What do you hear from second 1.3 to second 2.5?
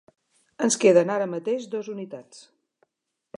mateix dos unitats.